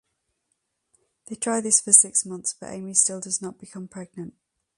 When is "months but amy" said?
2.25-2.95